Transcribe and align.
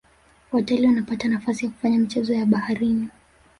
watalii 0.51 0.85
wanapata 0.85 1.27
nafasi 1.27 1.65
ya 1.65 1.71
kufanya 1.71 1.99
michezo 1.99 2.33
ya 2.33 2.45
baharini 2.45 3.09